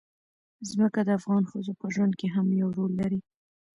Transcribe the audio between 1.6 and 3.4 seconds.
په ژوند کې هم یو رول لري.